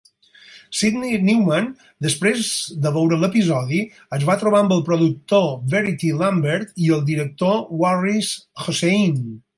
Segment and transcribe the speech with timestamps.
[0.77, 1.65] Sydney Newman,
[2.05, 2.49] després
[2.85, 3.81] de veure l'episodi,
[4.19, 8.33] es va trobar amb el productor Verity Lambert i el director Waris
[8.65, 9.23] Hussein.